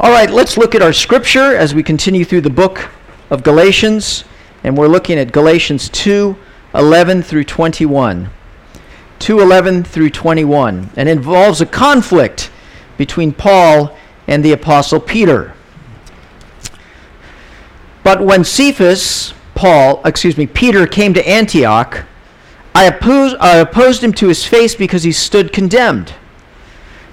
[0.00, 2.90] All right, let's look at our scripture as we continue through the book
[3.30, 4.24] of Galatians,
[4.64, 6.36] and we're looking at Galatians 2
[6.74, 8.28] 11 through 21.
[9.20, 12.50] 2 11 through 21, and involves a conflict
[12.98, 13.96] between Paul
[14.26, 15.54] and the Apostle Peter.
[18.02, 22.04] But when Cephas, Paul, excuse me, Peter came to Antioch,
[22.74, 26.14] I opposed, I opposed him to his face because he stood condemned.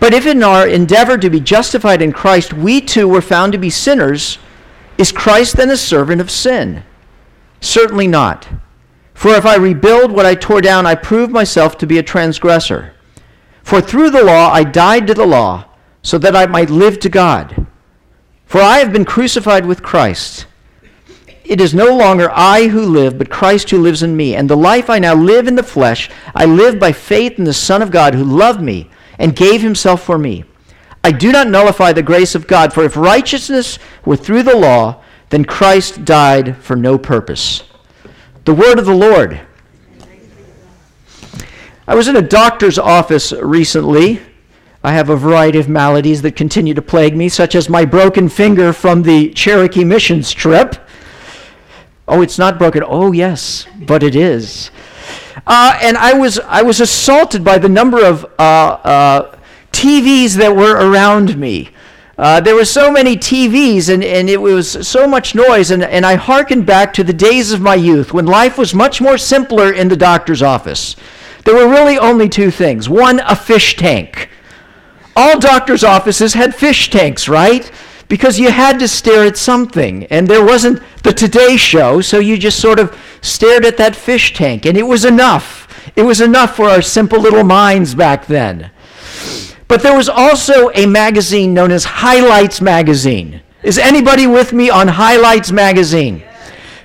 [0.00, 3.58] But if in our endeavor to be justified in Christ we too were found to
[3.58, 4.38] be sinners,
[4.96, 6.84] is Christ then a servant of sin?
[7.60, 8.48] Certainly not.
[9.14, 12.94] For if I rebuild what I tore down, I prove myself to be a transgressor.
[13.62, 15.64] For through the law I died to the law,
[16.02, 17.66] so that I might live to God.
[18.46, 20.46] For I have been crucified with Christ.
[21.44, 24.36] It is no longer I who live, but Christ who lives in me.
[24.36, 27.52] And the life I now live in the flesh, I live by faith in the
[27.52, 30.44] Son of God who loved me and gave himself for me.
[31.04, 35.02] I do not nullify the grace of God, for if righteousness were through the law,
[35.30, 37.62] then Christ died for no purpose.
[38.44, 39.40] The word of the Lord.
[41.86, 44.20] I was in a doctor's office recently.
[44.84, 48.28] I have a variety of maladies that continue to plague me, such as my broken
[48.28, 50.76] finger from the Cherokee missions trip.
[52.06, 52.82] Oh, it's not broken.
[52.86, 54.70] Oh, yes, but it is.
[55.46, 59.38] Uh, and I was, I was assaulted by the number of uh, uh,
[59.72, 61.70] TVs that were around me.
[62.18, 66.04] Uh, there were so many TVs and, and it was so much noise, and, and
[66.04, 69.72] I hearkened back to the days of my youth when life was much more simpler
[69.72, 70.96] in the doctor's office.
[71.44, 74.30] There were really only two things one, a fish tank.
[75.14, 77.70] All doctor's offices had fish tanks, right?
[78.08, 80.04] Because you had to stare at something.
[80.04, 84.34] And there wasn't the Today Show, so you just sort of stared at that fish
[84.34, 85.68] tank, and it was enough.
[85.96, 88.70] It was enough for our simple little minds back then.
[89.68, 93.42] But there was also a magazine known as Highlights Magazine.
[93.62, 96.22] Is anybody with me on Highlights Magazine?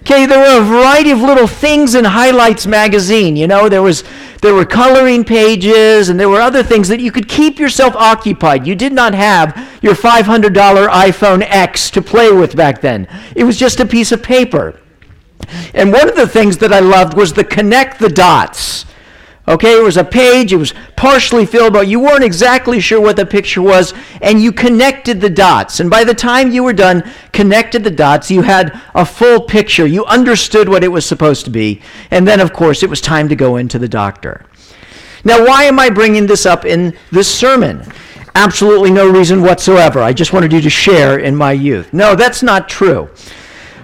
[0.03, 3.37] Okay, there were a variety of little things in Highlights magazine.
[3.37, 4.03] You know, there was
[4.41, 8.67] there were coloring pages and there were other things that you could keep yourself occupied.
[8.67, 10.51] You did not have your $500
[10.89, 13.07] iPhone X to play with back then.
[13.33, 14.77] It was just a piece of paper.
[15.73, 18.85] And one of the things that I loved was the connect the dots.
[19.45, 23.17] Okay, it was a page, it was partially filled, but you weren't exactly sure what
[23.17, 25.81] the picture was, and you connected the dots.
[25.81, 29.85] And by the time you were done, connected the dots, you had a full picture.
[29.85, 31.81] You understood what it was supposed to be.
[32.09, 34.45] And then, of course, it was time to go into the doctor.
[35.25, 37.83] Now, why am I bringing this up in this sermon?
[38.35, 39.99] Absolutely no reason whatsoever.
[39.99, 41.93] I just wanted you to share in my youth.
[41.93, 43.09] No, that's not true.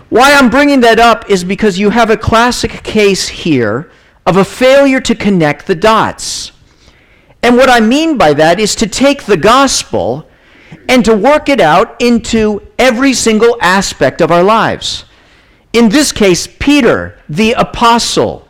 [0.08, 3.92] Why I'm bringing that up is because you have a classic case here
[4.30, 6.52] of a failure to connect the dots.
[7.42, 10.30] And what I mean by that is to take the gospel
[10.88, 15.06] and to work it out into every single aspect of our lives.
[15.74, 18.48] In this case, Peter, the apostle,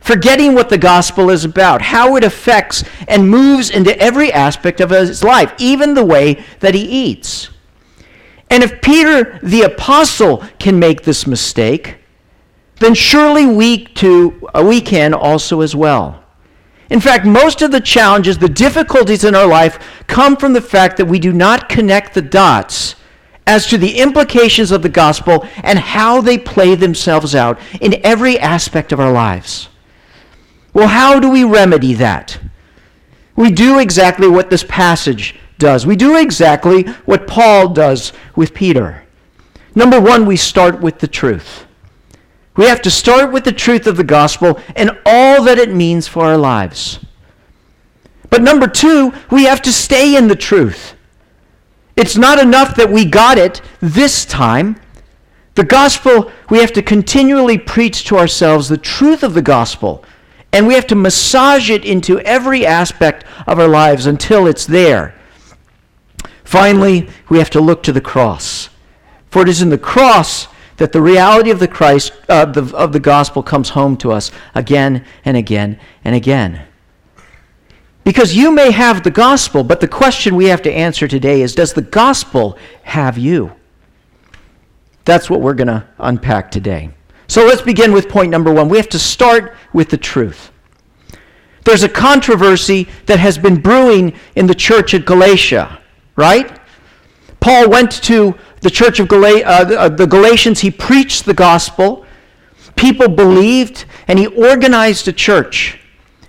[0.00, 4.88] forgetting what the gospel is about, how it affects and moves into every aspect of
[4.88, 7.50] his life, even the way that he eats.
[8.48, 11.99] And if Peter, the apostle, can make this mistake,
[12.80, 16.22] then surely we too we can also as well.
[16.90, 19.78] In fact, most of the challenges, the difficulties in our life
[20.08, 22.96] come from the fact that we do not connect the dots
[23.46, 28.38] as to the implications of the gospel and how they play themselves out in every
[28.38, 29.68] aspect of our lives.
[30.72, 32.40] Well, how do we remedy that?
[33.36, 35.86] We do exactly what this passage does.
[35.86, 39.04] We do exactly what Paul does with Peter.
[39.74, 41.66] Number one, we start with the truth.
[42.60, 46.06] We have to start with the truth of the gospel and all that it means
[46.06, 47.00] for our lives.
[48.28, 50.92] But number two, we have to stay in the truth.
[51.96, 54.78] It's not enough that we got it this time.
[55.54, 60.04] The gospel, we have to continually preach to ourselves the truth of the gospel,
[60.52, 65.14] and we have to massage it into every aspect of our lives until it's there.
[66.44, 68.68] Finally, we have to look to the cross.
[69.30, 70.46] For it is in the cross
[70.80, 74.30] that the reality of the Christ uh, the, of the gospel comes home to us
[74.54, 76.66] again and again and again.
[78.02, 81.54] Because you may have the gospel, but the question we have to answer today is
[81.54, 83.52] does the gospel have you?
[85.04, 86.90] That's what we're going to unpack today.
[87.26, 88.70] So let's begin with point number one.
[88.70, 90.50] We have to start with the truth.
[91.66, 95.78] There's a controversy that has been brewing in the church at Galatia,
[96.16, 96.58] right?
[97.40, 102.04] Paul went to the church of Gal- uh, the Galatians, he preached the gospel.
[102.76, 105.78] People believed, and he organized a church.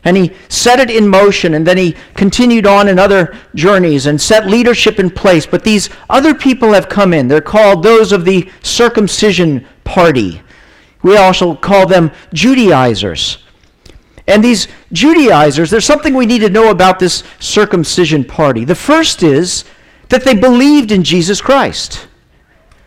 [0.03, 4.19] And he set it in motion, and then he continued on in other journeys and
[4.19, 5.45] set leadership in place.
[5.45, 7.27] But these other people have come in.
[7.27, 10.41] They're called those of the circumcision party.
[11.03, 13.43] We also call them Judaizers.
[14.27, 18.65] And these Judaizers, there's something we need to know about this circumcision party.
[18.65, 19.65] The first is
[20.11, 22.07] that they believed in Jesus Christ.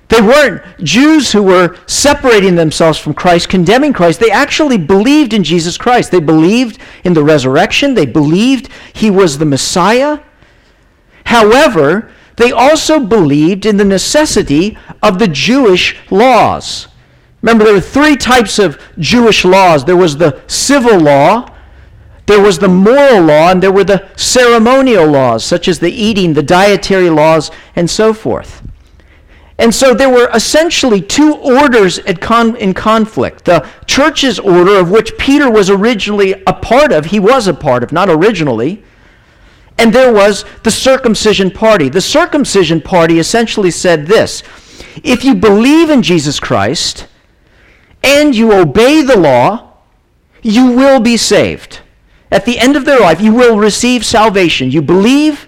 [0.09, 4.21] They weren't Jews who were separating themselves from Christ, condemning Christ.
[4.21, 6.11] They actually believed in Jesus Christ.
[6.11, 7.95] They believed in the resurrection.
[7.95, 10.21] They believed he was the Messiah.
[11.25, 16.89] However, they also believed in the necessity of the Jewish laws.
[17.41, 21.54] Remember, there were three types of Jewish laws there was the civil law,
[22.27, 26.33] there was the moral law, and there were the ceremonial laws, such as the eating,
[26.33, 28.63] the dietary laws, and so forth.
[29.59, 33.45] And so there were essentially two orders con- in conflict.
[33.45, 37.85] The church's order, of which Peter was originally a part of, he was a part
[37.85, 38.83] of, not originally.
[39.79, 41.89] And there was the circumcision party.
[41.89, 44.43] The circumcision party essentially said this
[45.03, 47.07] if you believe in Jesus Christ
[48.03, 49.75] and you obey the law,
[50.43, 51.81] you will be saved.
[52.31, 54.71] At the end of their life, you will receive salvation.
[54.71, 55.47] You believe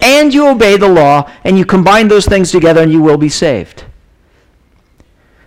[0.00, 3.28] and you obey the law, and you combine those things together, and you will be
[3.28, 3.84] saved.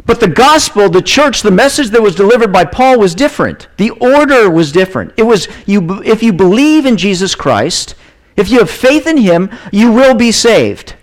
[0.05, 3.67] But the gospel, the church, the message that was delivered by Paul was different.
[3.77, 5.13] The order was different.
[5.17, 7.93] It was you, if you believe in Jesus Christ,
[8.35, 10.95] if you have faith in him, you will be saved.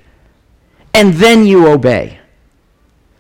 [0.93, 2.19] And then you obey.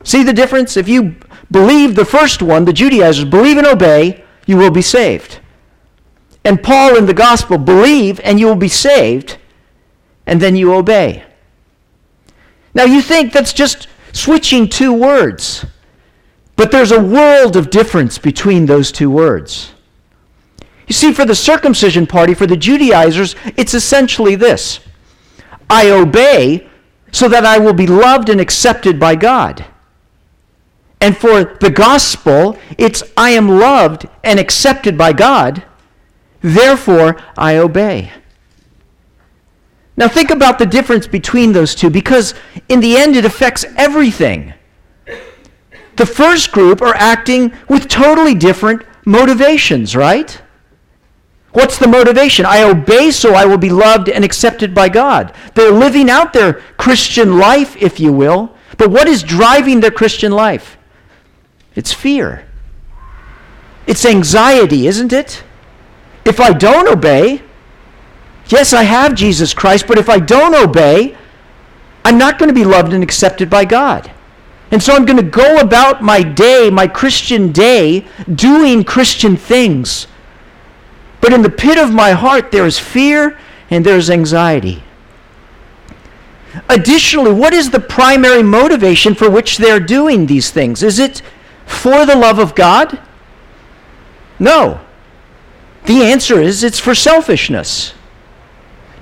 [0.02, 0.76] See the difference?
[0.76, 1.16] If you
[1.52, 5.38] believe the first one, the Judaizers, believe and obey, you will be saved.
[6.46, 9.36] And Paul in the gospel, believe and you will be saved
[10.26, 11.24] and then you obey.
[12.72, 15.66] Now you think that's just switching two words,
[16.54, 19.72] but there's a world of difference between those two words.
[20.86, 24.78] You see, for the circumcision party, for the Judaizers, it's essentially this
[25.68, 26.68] I obey
[27.10, 29.64] so that I will be loved and accepted by God.
[31.00, 35.64] And for the gospel, it's I am loved and accepted by God,
[36.40, 38.12] therefore I obey.
[39.96, 42.34] Now, think about the difference between those two because,
[42.68, 44.52] in the end, it affects everything.
[45.96, 50.42] The first group are acting with totally different motivations, right?
[51.52, 52.44] What's the motivation?
[52.44, 55.34] I obey so I will be loved and accepted by God.
[55.54, 58.54] They're living out their Christian life, if you will.
[58.76, 60.76] But what is driving their Christian life?
[61.74, 62.46] It's fear.
[63.86, 65.42] It's anxiety, isn't it?
[66.26, 67.42] If I don't obey,
[68.48, 71.16] Yes, I have Jesus Christ, but if I don't obey,
[72.04, 74.10] I'm not going to be loved and accepted by God.
[74.70, 80.06] And so I'm going to go about my day, my Christian day, doing Christian things.
[81.20, 83.38] But in the pit of my heart, there is fear
[83.70, 84.82] and there is anxiety.
[86.68, 90.82] Additionally, what is the primary motivation for which they're doing these things?
[90.82, 91.20] Is it
[91.66, 93.00] for the love of God?
[94.38, 94.85] No.
[95.86, 97.94] The answer is it's for selfishness.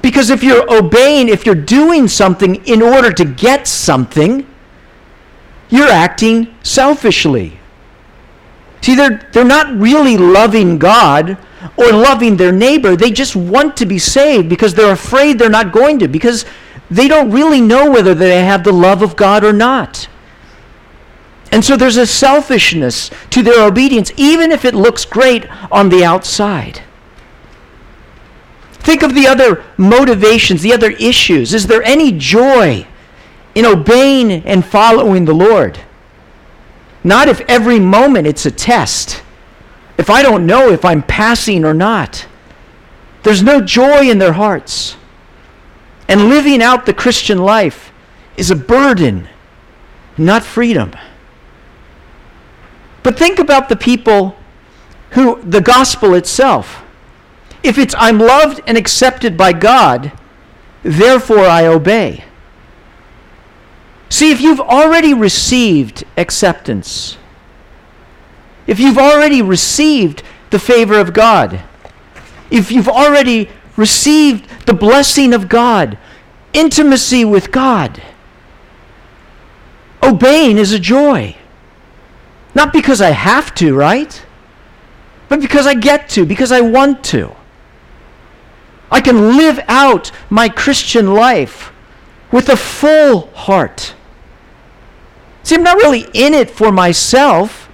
[0.03, 4.47] Because if you're obeying, if you're doing something in order to get something,
[5.71, 7.59] you're acting selfishly.
[8.83, 11.39] See, they're, they're not really loving God
[11.79, 12.97] or loving their neighbor.
[12.97, 16.45] They just want to be saved because they're afraid they're not going to, because
[16.91, 20.07] they don't really know whether they have the love of God or not.
[21.55, 26.05] And so there's a selfishness to their obedience, even if it looks great on the
[26.05, 26.83] outside.
[28.73, 31.55] Think of the other motivations, the other issues.
[31.55, 32.89] Is there any joy
[33.55, 35.79] in obeying and following the Lord?
[37.05, 39.23] Not if every moment it's a test.
[39.97, 42.27] If I don't know if I'm passing or not.
[43.23, 44.97] There's no joy in their hearts.
[46.09, 47.93] And living out the Christian life
[48.37, 49.29] is a burden,
[50.19, 50.95] not freedom.
[53.05, 54.35] But think about the people
[55.11, 56.83] who, the gospel itself.
[57.63, 60.11] If it's, I'm loved and accepted by God,
[60.83, 62.25] therefore I obey.
[64.09, 67.19] See, if you've already received acceptance,
[68.67, 71.61] if you've already received the favor of God,
[72.51, 75.99] if you've already received the blessing of God,
[76.55, 78.03] intimacy with God,
[80.03, 81.37] obeying is a joy.
[82.55, 84.25] Not because I have to, right?
[85.29, 87.35] But because I get to, because I want to.
[88.91, 91.73] I can live out my Christian life
[92.31, 93.95] with a full heart.
[95.43, 97.69] See, I'm not really in it for myself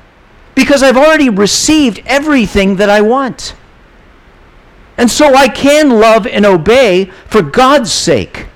[0.54, 3.54] because I've already received everything that I want.
[4.96, 8.46] And so I can love and obey for God's sake.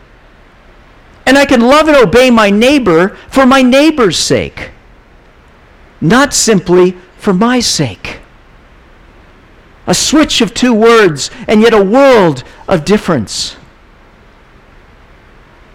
[1.25, 4.73] And I can love and obey my neighbor for my neighbor's sake,
[6.05, 8.21] not simply for my sake.
[9.87, 13.57] A switch of two words, and yet a world of difference.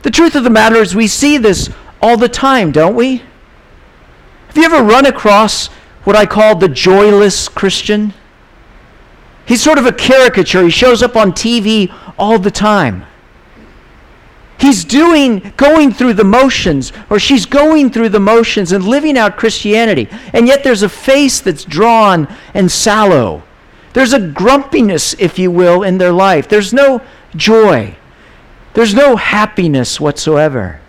[0.04, 1.70] The truth of the matter is, we see this
[2.02, 3.24] all the time, don't we?
[4.48, 5.68] Have you ever run across
[6.04, 8.14] what I call the joyless Christian?
[9.46, 10.64] He's sort of a caricature.
[10.64, 13.06] He shows up on TV all the time.
[14.60, 19.38] He's doing, going through the motions, or she's going through the motions and living out
[19.38, 20.10] Christianity.
[20.34, 23.44] And yet there's a face that's drawn and sallow.
[23.94, 26.50] There's a grumpiness, if you will, in their life.
[26.50, 27.02] There's no
[27.38, 27.96] joy.
[28.74, 30.82] There's no happiness whatsoever.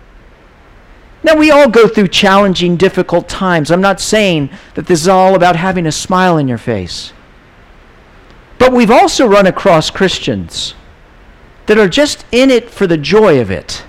[1.23, 3.71] Now, we all go through challenging, difficult times.
[3.71, 7.13] I'm not saying that this is all about having a smile in your face.
[8.59, 10.75] But we've also run across Christians
[11.71, 13.85] that are just in it for the joy of it.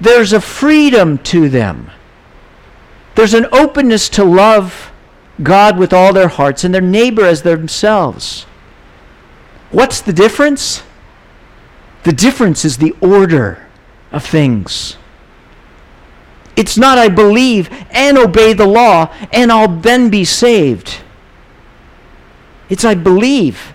[0.00, 1.90] There's a freedom to them.
[3.16, 4.92] There's an openness to love
[5.42, 8.44] God with all their hearts and their neighbor as themselves.
[9.72, 10.84] What's the difference?
[12.04, 13.66] The difference is the order
[14.12, 14.96] of things.
[16.54, 21.00] It's not I believe and obey the law and I'll then be saved.
[22.68, 23.74] It's I believe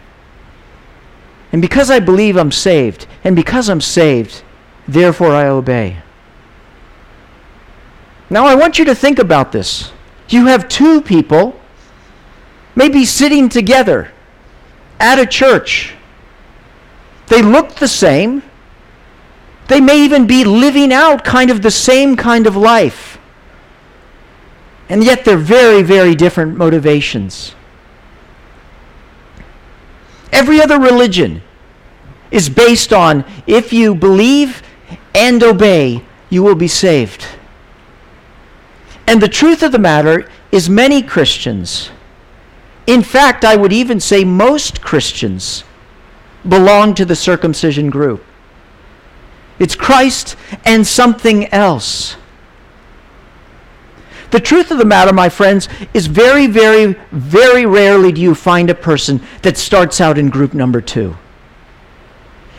[1.51, 4.43] and because I believe I'm saved, and because I'm saved,
[4.87, 5.97] therefore I obey.
[8.29, 9.91] Now I want you to think about this.
[10.29, 11.59] You have two people
[12.75, 14.11] maybe sitting together
[14.99, 15.93] at a church.
[17.27, 18.43] They look the same.
[19.67, 23.17] They may even be living out kind of the same kind of life.
[24.89, 27.53] And yet they're very, very different motivations.
[30.31, 31.41] Every other religion
[32.31, 34.61] is based on if you believe
[35.15, 37.25] and obey, you will be saved.
[39.07, 41.89] And the truth of the matter is, many Christians,
[42.85, 45.63] in fact, I would even say most Christians,
[46.47, 48.23] belong to the circumcision group.
[49.59, 52.15] It's Christ and something else.
[54.31, 58.69] The truth of the matter, my friends, is very, very, very rarely do you find
[58.69, 61.15] a person that starts out in group number two.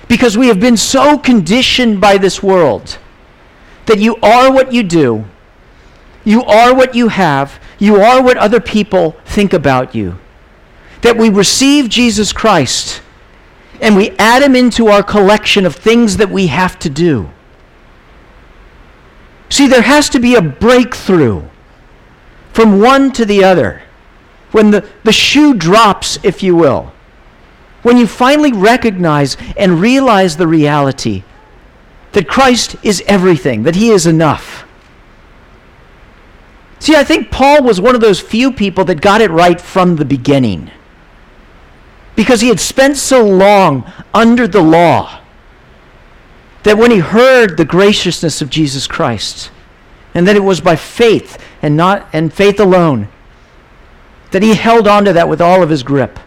[0.09, 2.99] Because we have been so conditioned by this world
[3.85, 5.27] that you are what you do,
[6.25, 10.19] you are what you have, you are what other people think about you.
[11.03, 13.03] That we receive Jesus Christ
[13.81, 17.31] and we add him into our collection of things that we have to do.
[19.51, 21.43] See, there has to be a breakthrough
[22.59, 23.81] from one to the other.
[24.51, 26.91] When the, the shoe drops, if you will.
[27.85, 31.23] When you finally recognize and realize the reality
[32.11, 34.65] that Christ is everything, that he is enough.
[36.81, 39.95] See, I think Paul was one of those few people that got it right from
[39.95, 40.69] the beginning.
[42.17, 45.21] Because he had spent so long under the law
[46.65, 49.53] that when he heard the graciousness of Jesus Christ,
[50.13, 53.09] and that it was by faith and not and faith alone
[54.31, 56.19] that he held on to that with all of his grip.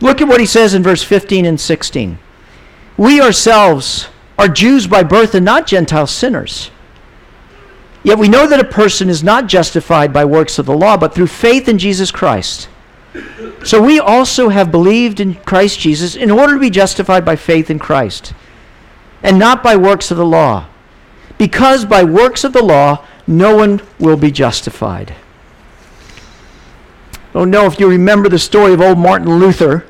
[0.00, 2.18] Look at what he says in verse 15 and 16.
[2.96, 6.70] We ourselves are Jews by birth and not Gentile sinners.
[8.02, 11.14] Yet we know that a person is not justified by works of the law, but
[11.14, 12.68] through faith in Jesus Christ.
[13.64, 17.70] So we also have believed in Christ Jesus in order to be justified by faith
[17.70, 18.32] in Christ,
[19.22, 20.66] and not by works of the law
[21.38, 25.14] because by works of the law no one will be justified.
[27.34, 29.84] Oh don't if you remember the story of old Martin Luther.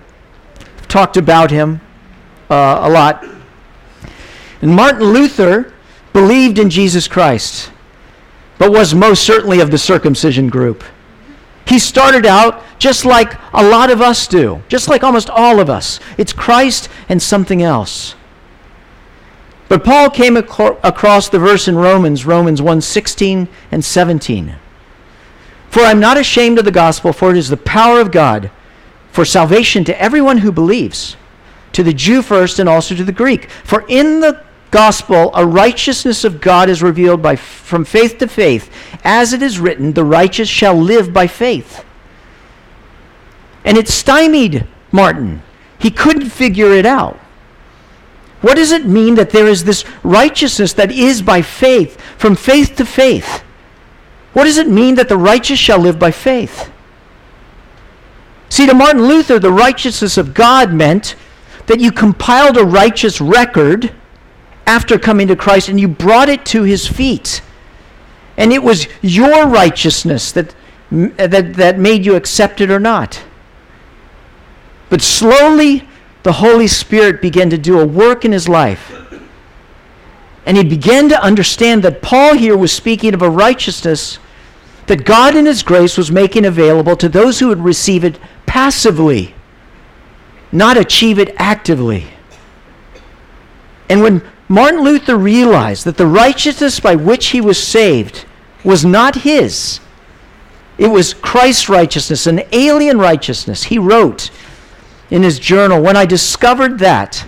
[0.88, 1.80] Talked about him
[2.50, 3.24] uh, a lot.
[4.60, 5.72] And Martin Luther
[6.12, 7.70] believed in Jesus Christ.
[8.58, 10.82] but was most certainly of the circumcision group.
[11.68, 15.70] He started out just like a lot of us do, just like almost all of
[15.70, 16.00] us.
[16.18, 18.15] It's Christ and something else.
[19.68, 24.54] But Paul came ac- across the verse in Romans, Romans 1:16 and 17.
[25.70, 28.50] For I'm not ashamed of the gospel, for it is the power of God
[29.10, 31.16] for salvation to everyone who believes,
[31.72, 33.50] to the Jew first and also to the Greek.
[33.64, 38.70] For in the gospel a righteousness of God is revealed by from faith to faith,
[39.04, 41.84] as it is written, the righteous shall live by faith.
[43.64, 45.42] And it stymied Martin.
[45.78, 47.18] He couldn't figure it out.
[48.46, 52.76] What does it mean that there is this righteousness that is by faith, from faith
[52.76, 53.42] to faith?
[54.34, 56.70] What does it mean that the righteous shall live by faith?
[58.48, 61.16] See, to Martin Luther, the righteousness of God meant
[61.66, 63.92] that you compiled a righteous record
[64.64, 67.42] after coming to Christ and you brought it to his feet.
[68.36, 70.54] And it was your righteousness that,
[70.92, 73.24] that, that made you accept it or not.
[74.88, 75.88] But slowly,
[76.26, 78.92] the Holy Spirit began to do a work in his life.
[80.44, 84.18] And he began to understand that Paul here was speaking of a righteousness
[84.88, 89.36] that God in his grace was making available to those who would receive it passively,
[90.50, 92.08] not achieve it actively.
[93.88, 98.24] And when Martin Luther realized that the righteousness by which he was saved
[98.64, 99.78] was not his.
[100.76, 103.62] It was Christ's righteousness, an alien righteousness.
[103.62, 104.32] He wrote
[105.10, 107.26] in his journal When I discovered that,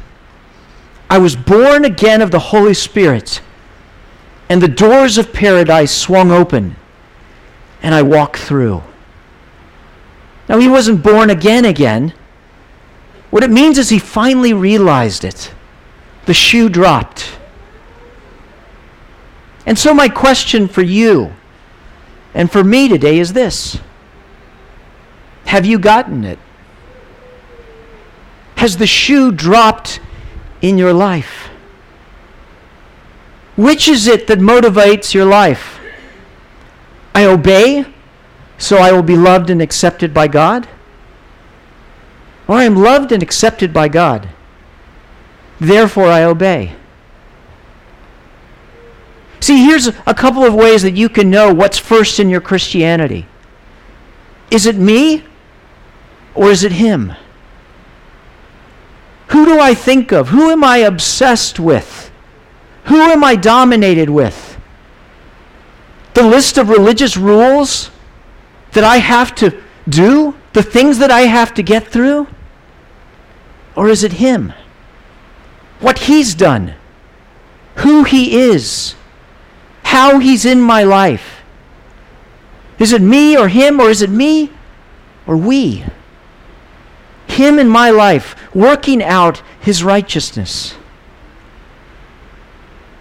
[1.11, 3.41] I was born again of the Holy Spirit,
[4.49, 6.77] and the doors of paradise swung open,
[7.83, 8.83] and I walked through.
[10.49, 12.15] Now, he wasn't born again again.
[13.31, 15.53] What it means is he finally realized it
[16.25, 17.39] the shoe dropped.
[19.65, 21.33] And so, my question for you
[22.35, 23.79] and for me today is this
[25.47, 26.39] Have you gotten it?
[28.59, 30.01] Has the shoe dropped
[30.61, 31.49] in your life?
[33.57, 35.79] Which is it that motivates your life?
[37.15, 37.87] I obey,
[38.59, 40.69] so I will be loved and accepted by God?
[42.49, 44.29] Or I am loved and accepted by God?
[45.61, 46.75] Therefore, I obey.
[49.39, 53.29] See, here's a couple of ways that you can know what's first in your Christianity.
[54.51, 55.23] Is it me
[56.35, 57.13] or is it him?
[59.29, 60.29] Who do I think of?
[60.29, 62.11] Who am I obsessed with?
[62.85, 64.59] Who am I dominated with?
[66.15, 67.91] The list of religious rules
[68.73, 70.35] that I have to do?
[70.53, 72.27] The things that I have to get through?
[73.77, 74.53] Or is it him?
[75.81, 76.75] what he's done,
[77.77, 78.95] who he is,
[79.85, 81.43] how he's in my life.
[82.79, 84.51] Is it me or him, or is it me
[85.27, 85.85] or we?
[87.39, 90.75] Him in my life, working out his righteousness.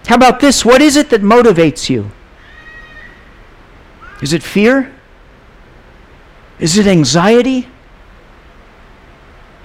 [0.08, 0.64] How about this?
[0.64, 2.12] What is it that motivates you?
[4.22, 4.94] Is it fear?
[6.60, 7.68] Is it anxiety?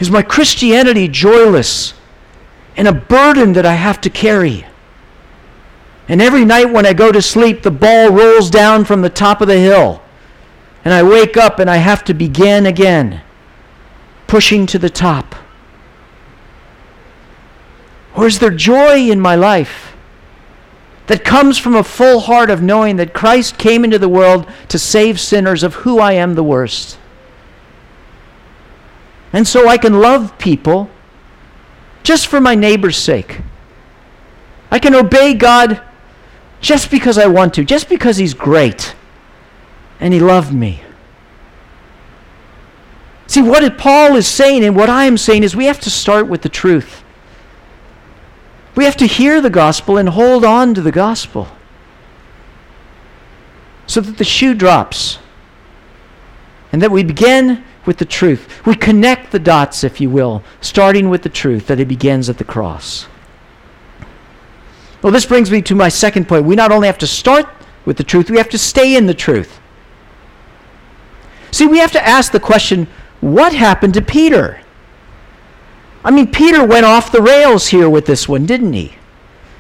[0.01, 1.95] Is my Christianity joyless?
[2.77, 4.67] and a burden that I have to carry.
[6.09, 9.41] And every night when I go to sleep, the ball rolls down from the top
[9.41, 10.03] of the hill.
[10.85, 13.23] And I wake up and I have to begin again,
[14.33, 15.35] pushing to the top.
[18.17, 19.95] Or is there joy in my life
[21.07, 24.79] that comes from a full heart of knowing that Christ came into the world to
[24.79, 26.97] save sinners of who I am the worst?
[29.35, 30.89] And so I can love people
[32.03, 33.43] just for my neighbor's sake.
[34.71, 35.83] I can obey God
[36.63, 38.95] just because I want to, just because He's great
[40.01, 40.83] and He loved me.
[43.33, 46.29] See, what Paul is saying and what I am saying is we have to start
[46.29, 47.03] with the truth.
[48.75, 51.49] We have to hear the gospel and hold on to the gospel
[53.87, 55.19] so that the shoe drops
[56.73, 58.67] and that we begin with the truth.
[58.67, 62.37] We connect the dots, if you will, starting with the truth that it begins at
[62.37, 63.07] the cross.
[65.01, 66.45] Well, this brings me to my second point.
[66.45, 67.49] We not only have to start
[67.87, 69.59] with the truth, we have to stay in the truth.
[71.51, 72.89] See, we have to ask the question
[73.23, 74.61] what happened to Peter?
[76.05, 78.97] I mean, Peter went off the rails here with this one, didn't he?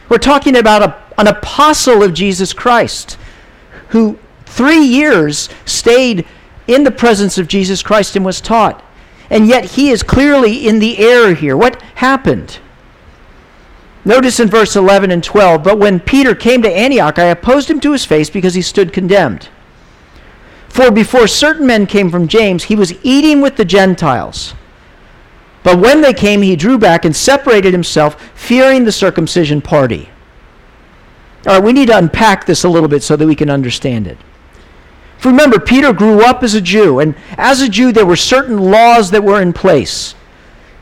[0.08, 3.16] We're talking about a, an apostle of Jesus Christ
[3.90, 6.26] who three years stayed
[6.66, 8.84] in the presence of Jesus Christ and was taught.
[9.30, 11.56] And yet he is clearly in the error here.
[11.56, 12.58] What happened?
[14.04, 17.78] Notice in verse 11 and 12, but when Peter came to Antioch, I opposed him
[17.80, 19.48] to his face because he stood condemned.
[20.72, 24.54] For before certain men came from James, he was eating with the Gentiles.
[25.62, 30.08] But when they came, he drew back and separated himself, fearing the circumcision party.
[31.46, 34.06] All right, we need to unpack this a little bit so that we can understand
[34.06, 34.16] it.
[35.22, 39.10] Remember, Peter grew up as a Jew, and as a Jew, there were certain laws
[39.10, 40.14] that were in place.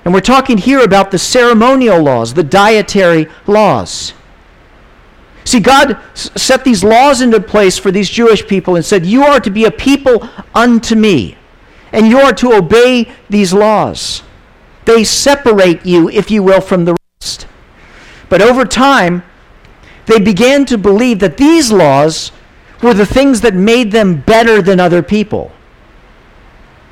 [0.04, 4.12] And we're talking here about the ceremonial laws, the dietary laws.
[5.44, 9.40] See, God set these laws into place for these Jewish people and said, You are
[9.40, 11.36] to be a people unto me,
[11.92, 14.22] and you are to obey these laws.
[14.84, 17.46] They separate you, if you will, from the rest.
[18.28, 19.22] But over time,
[20.06, 22.32] they began to believe that these laws
[22.82, 25.52] were the things that made them better than other people.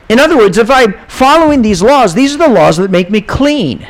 [0.08, 3.20] In other words, if I'm following these laws, these are the laws that make me
[3.20, 3.86] clean.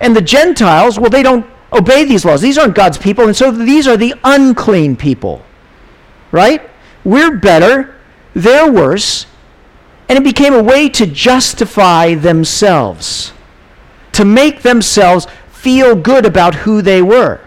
[0.00, 2.40] And the Gentiles, well, they don't obey these laws.
[2.40, 5.42] These aren't God's people, and so these are the unclean people.
[6.32, 6.68] Right?
[7.04, 7.96] We're better,
[8.34, 9.26] they're worse,
[10.08, 13.32] and it became a way to justify themselves,
[14.12, 17.40] to make themselves feel good about who they were.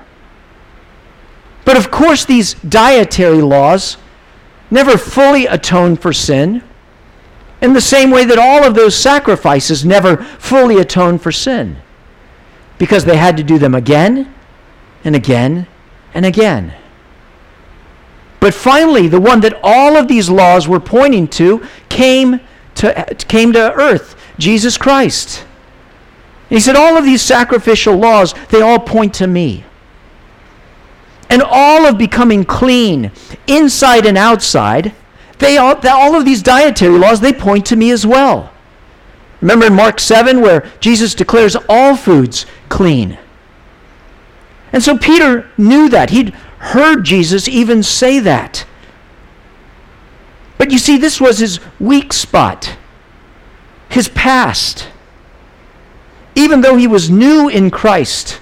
[1.65, 3.97] But of course, these dietary laws
[4.69, 6.63] never fully atone for sin
[7.61, 11.77] in the same way that all of those sacrifices never fully atone for sin,
[12.77, 14.33] because they had to do them again
[15.03, 15.67] and again
[16.13, 16.73] and again.
[18.39, 22.39] But finally, the one that all of these laws were pointing to came
[22.75, 25.45] to, came to earth Jesus Christ.
[26.49, 29.63] And he said, All of these sacrificial laws, they all point to me.
[31.29, 33.11] And all of becoming clean,
[33.47, 34.93] inside and outside,
[35.37, 38.50] they all, all of these dietary laws, they point to me as well.
[39.41, 43.17] Remember in Mark 7 where Jesus declares all foods clean.
[44.71, 46.11] And so Peter knew that.
[46.11, 48.65] He'd heard Jesus even say that.
[50.57, 52.77] But you see, this was his weak spot,
[53.89, 54.87] his past.
[56.35, 58.39] Even though he was new in Christ,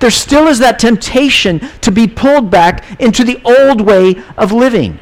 [0.00, 4.98] there still is that temptation to be pulled back into the old way of living.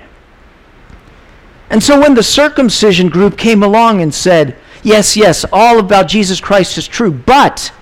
[1.71, 6.41] And so when the circumcision group came along and said, Yes, yes, all about Jesus
[6.41, 7.73] Christ is true, but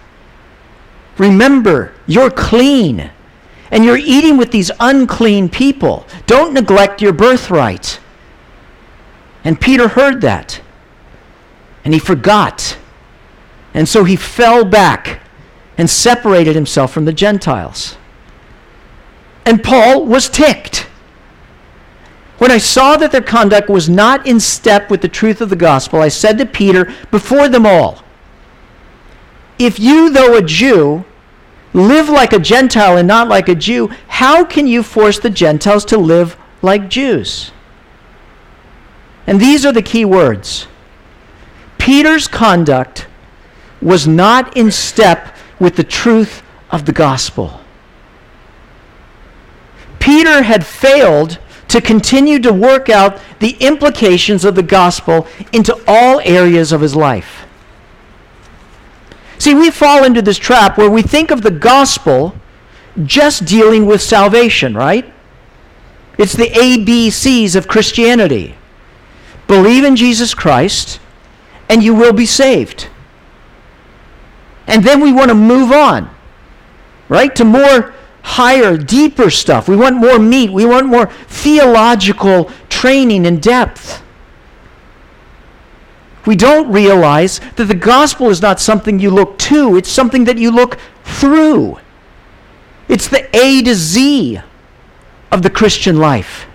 [1.18, 3.10] remember, you're clean
[3.70, 6.06] and you're eating with these unclean people.
[6.26, 8.00] Don't neglect your birthright.
[9.44, 10.60] And Peter heard that
[11.84, 12.76] and he forgot.
[13.74, 15.20] And so he fell back
[15.78, 17.96] and separated himself from the Gentiles.
[19.44, 20.88] And Paul was ticked.
[22.38, 25.56] When I saw that their conduct was not in step with the truth of the
[25.56, 28.02] gospel, I said to Peter before them all,
[29.58, 31.04] If you, though a Jew,
[31.72, 35.84] live like a Gentile and not like a Jew, how can you force the Gentiles
[35.86, 37.52] to live like Jews?
[39.26, 40.68] And these are the key words.
[41.78, 43.06] Peter's conduct
[43.80, 47.60] was not in step with the truth of the gospel.
[49.98, 51.38] Peter had failed
[51.76, 56.96] to continue to work out the implications of the gospel into all areas of his
[56.96, 57.46] life.
[59.36, 62.34] See, we fall into this trap where we think of the gospel
[63.04, 65.12] just dealing with salvation, right?
[66.16, 68.54] It's the ABCs of Christianity.
[69.46, 70.98] Believe in Jesus Christ,
[71.68, 72.88] and you will be saved.
[74.66, 76.08] And then we want to move on,
[77.10, 77.94] right, to more
[78.26, 79.68] higher, deeper stuff.
[79.68, 80.50] We want more meat.
[80.50, 84.02] We want more theological training and depth.
[86.26, 90.38] We don't realize that the gospel is not something you look to, it's something that
[90.38, 91.78] you look through.
[92.88, 94.40] It's the A to Z
[95.30, 96.46] of the Christian life.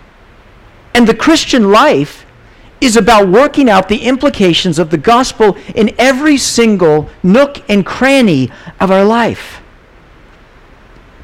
[0.93, 2.25] And the Christian life
[2.81, 8.51] is about working out the implications of the gospel in every single nook and cranny
[8.77, 9.60] of our life.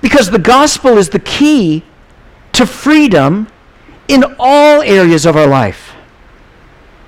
[0.08, 1.84] Because the gospel is the key
[2.54, 3.50] to freedom
[4.08, 5.91] in all areas of our life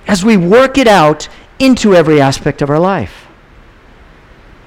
[0.05, 3.25] as we work it out into every aspect of our life.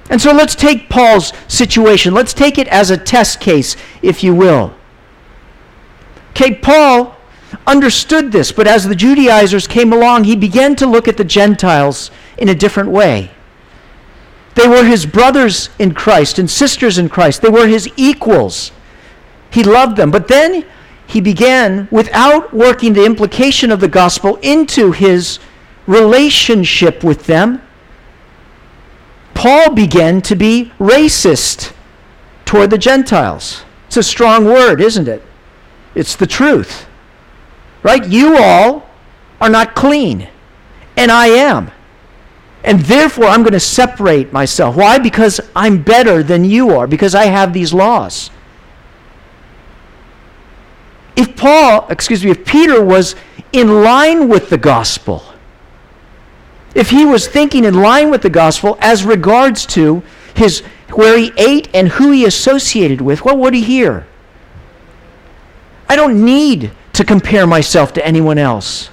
[0.09, 2.15] And so let's take Paul's situation.
[2.15, 4.75] Let's take it as a test case, if you will.
[6.31, 7.15] Okay, Paul
[7.67, 12.11] understood this, but as the Judaizers came along, he began to look at the Gentiles
[12.39, 13.31] in a different way.
[14.55, 17.43] They were his brothers in Christ and sisters in Christ.
[17.43, 18.73] They were his equals.
[19.51, 20.11] He loved them.
[20.11, 20.65] But then
[21.07, 25.39] he began, without working the implication of the gospel into his
[25.87, 27.63] relationship with them,
[29.35, 31.73] Paul began to be racist
[32.45, 33.65] toward the Gentiles.
[33.87, 35.23] It's a strong word, isn't it?
[35.95, 36.87] It's the truth.
[37.83, 38.07] Right?
[38.07, 38.89] You all
[39.41, 40.29] are not clean,
[40.97, 41.71] and I am.
[42.65, 44.77] And therefore, I'm going to separate myself.
[44.77, 44.99] Why?
[44.99, 48.31] Because I'm better than you are, because I have these laws.
[51.17, 53.15] If Paul, excuse me, if Peter was
[53.53, 55.25] in line with the gospel,
[56.75, 60.03] if he was thinking in line with the gospel as regards to
[60.35, 64.07] his where he ate and who he associated with, what would he hear?
[65.89, 68.91] I don't need to compare myself to anyone else.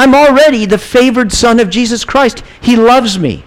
[0.00, 2.42] I'm already the favored son of Jesus Christ.
[2.58, 3.44] He loves me.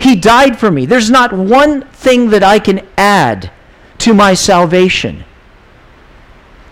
[0.00, 0.84] He died for me.
[0.84, 3.52] There's not one thing that I can add
[3.98, 5.22] to my salvation.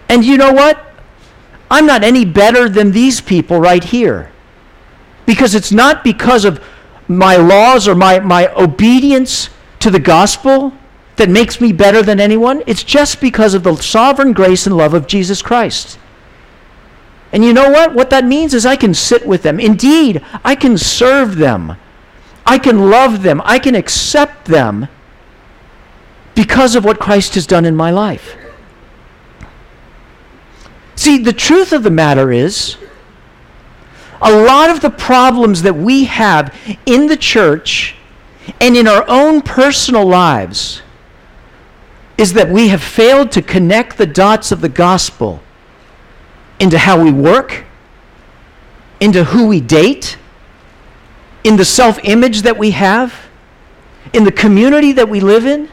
[0.08, 0.84] And you know what?
[1.70, 4.32] I'm not any better than these people right here.
[5.26, 6.60] Because it's not because of
[7.06, 9.48] my laws or my, my obedience
[9.78, 10.72] to the gospel
[11.14, 12.64] that makes me better than anyone.
[12.66, 16.00] It's just because of the sovereign grace and love of Jesus Christ.
[17.34, 17.94] And you know what?
[17.94, 19.58] What that means is I can sit with them.
[19.58, 21.76] Indeed, I can serve them.
[22.46, 23.42] I can love them.
[23.44, 24.86] I can accept them
[26.36, 28.36] because of what Christ has done in my life.
[30.94, 32.76] See, the truth of the matter is,
[34.22, 37.96] a lot of the problems that we have in the church
[38.60, 40.82] and in our own personal lives
[42.16, 45.42] is that we have failed to connect the dots of the gospel
[46.60, 47.64] into how we work,
[49.00, 50.16] into who we date,
[51.42, 53.14] in the self image that we have,
[54.12, 55.68] in the community that we live in,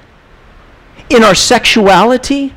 [1.10, 2.54] in our sexuality,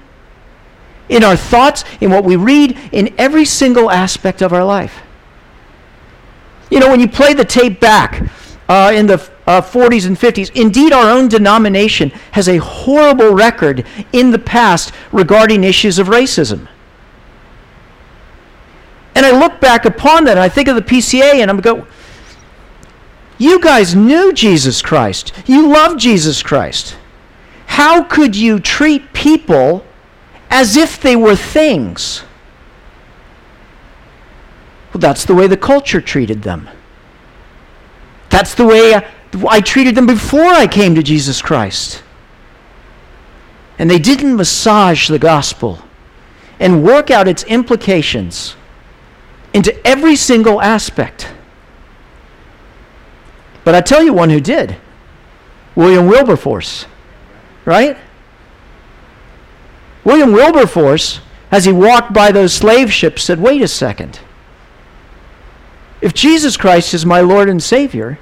[1.08, 5.02] in our thoughts, in what we read, in every single aspect of our life.
[6.70, 8.22] You know, when you play the tape back
[8.68, 9.14] uh, in the
[9.46, 14.92] uh, 40s and 50s, indeed, our own denomination has a horrible record in the past
[15.12, 16.68] regarding issues of racism.
[19.14, 21.86] And I look back upon that and I think of the PCA and I'm go,
[23.38, 25.32] you guys knew Jesus Christ.
[25.46, 26.96] You loved Jesus Christ.
[27.66, 29.84] How could you treat people
[30.50, 32.22] as if they were things?
[34.92, 36.68] Well, that's the way the culture treated them.
[38.30, 39.10] That's the way I,
[39.48, 42.02] I treated them before I came to Jesus Christ.
[43.78, 45.80] And they didn't massage the gospel
[46.60, 48.54] and work out its implications
[49.54, 51.28] into every single aspect.
[53.64, 54.76] But I tell you one who did
[55.74, 56.84] William Wilberforce,
[57.64, 57.96] right?
[60.02, 64.20] William Wilberforce, as he walked by those slave ships, said, Wait a second.
[66.02, 68.18] If Jesus Christ is my Lord and Savior,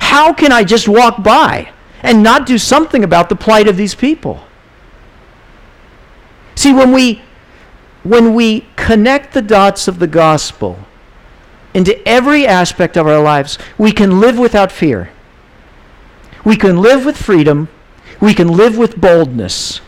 [0.00, 1.70] how can I just walk by
[2.02, 4.42] and not do something about the plight of these people?
[6.54, 7.22] See, when we
[8.02, 10.78] when we connect the dots of the gospel
[11.74, 15.10] into every aspect of our lives, we can live without fear.
[16.44, 17.68] We can live with freedom.
[18.20, 19.80] We can live with boldness.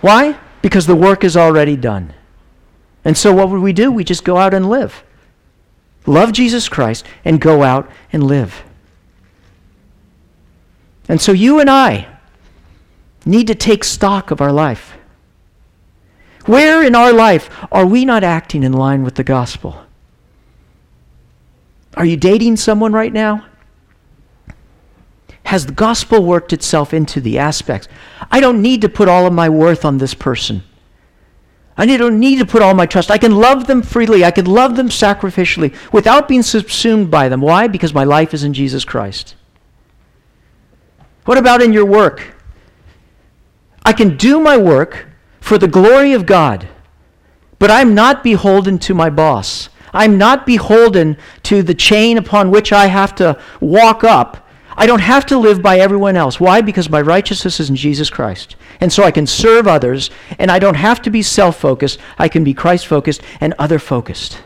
[0.00, 0.38] Why?
[0.62, 2.12] Because the work is already done.
[3.04, 3.92] And so what would we do?
[3.92, 5.04] We just go out and live.
[6.06, 8.62] Love Jesus Christ and go out and live.
[11.08, 12.08] And so you and I
[13.26, 14.93] need to take stock of our life.
[16.46, 19.82] Where in our life are we not acting in line with the gospel?
[21.96, 23.46] Are you dating someone right now?
[25.44, 27.88] Has the gospel worked itself into the aspects?
[28.30, 30.62] I don't need to put all of my worth on this person.
[31.76, 33.10] I don't need to put all my trust.
[33.10, 34.24] I can love them freely.
[34.24, 37.40] I can love them sacrificially without being subsumed by them.
[37.40, 37.66] Why?
[37.66, 39.34] Because my life is in Jesus Christ.
[41.24, 42.34] What about in your work?
[43.84, 45.06] I can do my work
[45.44, 46.66] for the glory of God.
[47.58, 49.68] But I'm not beholden to my boss.
[49.92, 54.48] I'm not beholden to the chain upon which I have to walk up.
[54.74, 56.40] I don't have to live by everyone else.
[56.40, 56.62] Why?
[56.62, 58.56] Because my righteousness is in Jesus Christ.
[58.80, 61.98] And so I can serve others, and I don't have to be self focused.
[62.18, 64.42] I can be Christ focused and other focused.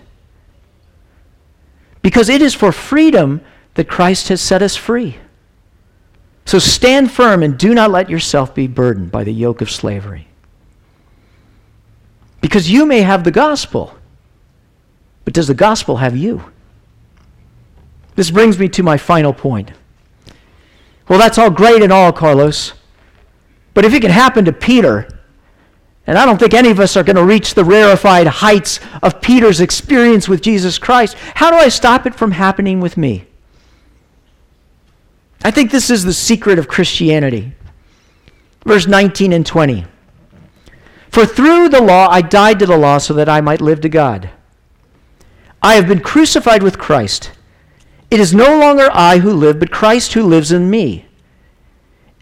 [2.03, 3.41] Because it is for freedom
[3.75, 5.19] that Christ has set us free.
[6.45, 10.28] So stand firm and do not let yourself be burdened by the yoke of slavery.
[12.40, 13.94] Because you may have the gospel,
[15.24, 16.44] but does the gospel have you?
[18.14, 19.72] This brings me to my final point.
[21.09, 22.74] Well, that's all great and all, Carlos.
[23.74, 25.09] But if it can happen to Peter,
[26.07, 29.20] and I don't think any of us are going to reach the rarefied heights of
[29.20, 33.27] Peter's experience with Jesus Christ, how do I stop it from happening with me?
[35.44, 37.53] I think this is the secret of Christianity.
[38.64, 39.85] Verse 19 and 20.
[41.19, 43.89] For through the law I died to the law so that I might live to
[43.89, 44.31] God.
[45.61, 47.33] I have been crucified with Christ.
[48.09, 51.07] It is no longer I who live, but Christ who lives in me.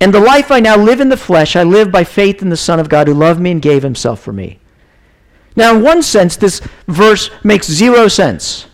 [0.01, 2.57] And the life I now live in the flesh, I live by faith in the
[2.57, 4.61] Son of God who loved me and gave himself for me.
[5.57, 8.67] Now, in one sense, this verse makes zero sense.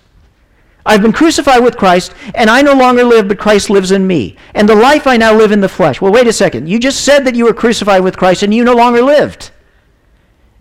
[0.86, 4.36] I've been crucified with Christ, and I no longer live, but Christ lives in me.
[4.54, 6.00] And the life I now live in the flesh.
[6.00, 6.68] Well, wait a second.
[6.68, 9.50] You just said that you were crucified with Christ, and you no longer lived.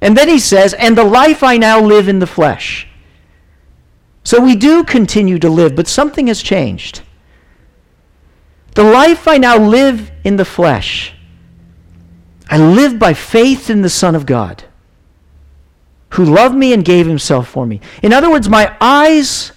[0.02, 2.88] And then he says, and the life I now live in the flesh.
[4.24, 7.02] So we do continue to live, but something has changed.
[8.74, 11.14] The life I now live in the flesh,
[12.50, 14.64] I live by faith in the Son of God,
[16.12, 17.82] who loved me and gave himself for me.
[18.02, 19.52] In other words, my eyes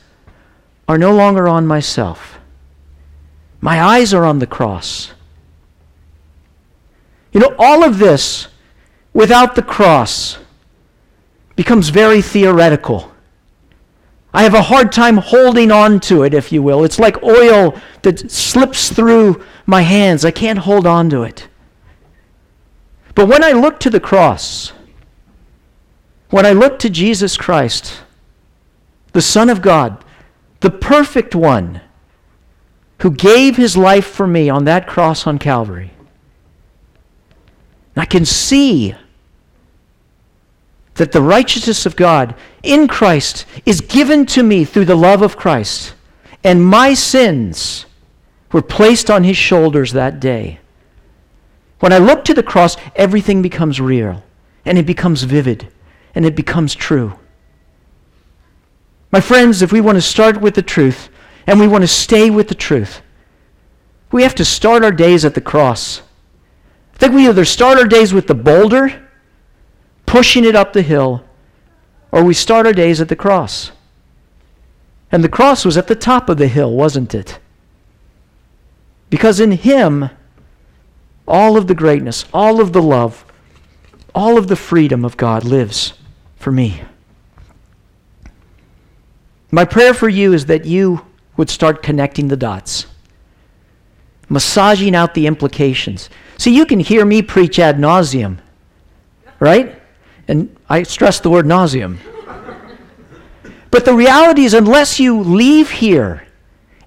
[0.89, 2.39] are no longer on myself,
[3.61, 5.13] my eyes are on the cross.
[7.33, 8.49] You know, all of this
[9.15, 10.39] without the cross
[11.57, 13.11] becomes very theoretical.
[14.35, 16.85] I have a hard time holding on to it, if you will.
[16.85, 20.25] It's like oil that slips through my hands.
[20.25, 21.47] I can't hold on to it.
[23.15, 24.73] But when I look to the cross,
[26.31, 28.01] when I look to Jesus Christ,
[29.13, 30.05] the Son of God,
[30.59, 31.81] the perfect one,
[33.03, 35.93] who gave his life for me on that cross on Calvary,
[37.97, 38.97] I can see
[40.95, 45.37] that the righteousness of God in Christ is given to me through the love of
[45.37, 45.95] Christ,
[46.43, 47.87] and my sins
[48.53, 50.61] were placed on his shoulders that day.
[51.81, 54.23] When I look to the cross, everything becomes real,
[54.65, 55.69] and it becomes vivid,
[56.15, 57.19] and it becomes true.
[59.11, 61.09] My friends, if we want to start with the truth,
[61.47, 63.03] and we want to stay with the truth,
[64.13, 66.03] we have to start our days at the cross.
[66.95, 69.04] I think we either start our days with the boulder
[70.15, 71.25] pushing it up the hill,
[72.13, 73.73] or we start our days at the cross.
[75.11, 77.41] And the cross was at the top of the hill, wasn't it?
[79.11, 80.09] Because in Him,
[81.27, 83.25] all of the greatness, all of the love,
[84.15, 85.95] all of the freedom of God lives
[86.37, 86.83] for me.
[89.51, 91.05] My prayer for you is that you
[91.37, 92.87] would start connecting the dots,
[94.29, 96.09] massaging out the implications.
[96.39, 98.39] See, you can hear me preach ad nauseum,
[99.41, 99.81] right?
[100.29, 101.99] And I stress the word nauseum.
[103.71, 106.27] but the reality is, unless you leave here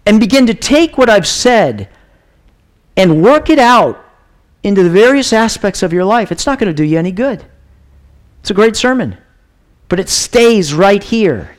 [0.06, 1.90] and begin to take what I've said
[2.96, 4.04] and work it out
[4.64, 7.46] into the various aspects of your life, it's not going to do you any good.
[8.42, 9.18] It's a great sermon,
[9.90, 11.56] but it stays right here.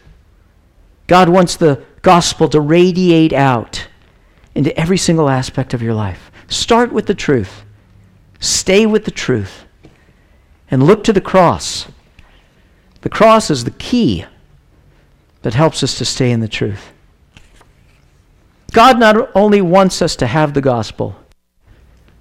[1.06, 3.86] God wants the gospel to radiate out
[4.54, 6.30] into every single aspect of your life.
[6.48, 7.64] Start with the truth,
[8.40, 9.64] stay with the truth
[10.70, 11.88] and look to the cross.
[13.00, 14.24] The cross is the key
[15.42, 16.92] that helps us to stay in the truth.
[18.72, 21.16] God not only wants us to have the gospel,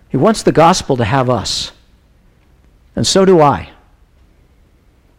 [0.10, 1.72] He wants the gospel to have us.
[2.96, 3.72] And so do I.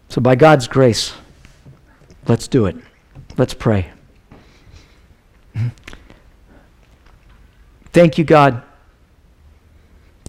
[0.09, 1.13] So, by God's grace,
[2.27, 2.77] let's do it.
[3.37, 3.91] Let's pray.
[7.93, 8.63] Thank you, God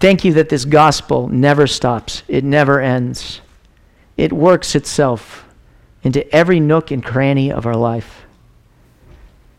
[0.00, 3.42] Thank you that this gospel never stops, it never ends.
[4.16, 5.44] It works itself
[6.02, 8.24] into every nook and cranny of our life.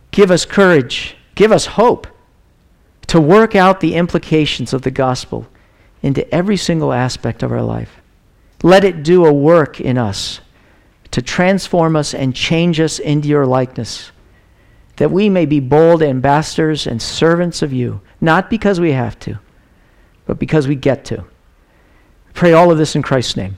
[0.10, 2.08] Give us courage, give us hope
[3.06, 5.48] to work out the implications of the gospel
[6.02, 8.02] into every single aspect of our life.
[8.64, 10.42] Let it do a work in us
[11.12, 14.12] to transform us and change us into your likeness,
[14.96, 19.40] that we may be bold ambassadors and servants of you, not because we have to
[20.32, 21.26] but because we get to.
[22.34, 23.58] Pray all of this in Christ's name.